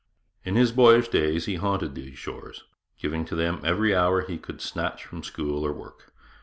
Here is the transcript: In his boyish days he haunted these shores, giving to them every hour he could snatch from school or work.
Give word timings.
In 0.43 0.55
his 0.55 0.71
boyish 0.71 1.09
days 1.09 1.45
he 1.45 1.57
haunted 1.57 1.93
these 1.93 2.17
shores, 2.17 2.63
giving 2.99 3.23
to 3.25 3.35
them 3.35 3.61
every 3.63 3.95
hour 3.95 4.21
he 4.25 4.39
could 4.39 4.59
snatch 4.59 5.05
from 5.05 5.21
school 5.21 5.63
or 5.63 5.71
work. 5.71 6.11